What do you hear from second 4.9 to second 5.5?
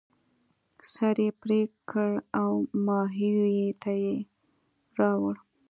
راوړ.